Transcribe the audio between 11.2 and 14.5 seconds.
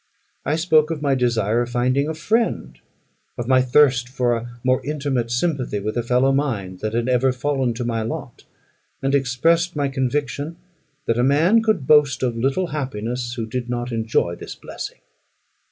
man could boast of little happiness, who did not enjoy